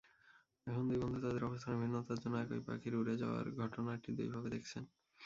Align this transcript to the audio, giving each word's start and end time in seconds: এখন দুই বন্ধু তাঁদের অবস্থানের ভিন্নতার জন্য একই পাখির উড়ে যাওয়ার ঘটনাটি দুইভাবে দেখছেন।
এখন 0.67 0.83
দুই 0.89 0.99
বন্ধু 1.01 1.19
তাঁদের 1.19 1.43
অবস্থানের 1.45 1.81
ভিন্নতার 1.81 2.21
জন্য 2.23 2.35
একই 2.39 2.61
পাখির 2.67 2.93
উড়ে 2.99 3.15
যাওয়ার 3.21 3.45
ঘটনাটি 3.59 4.09
দুইভাবে 4.17 4.49
দেখছেন। 4.55 4.83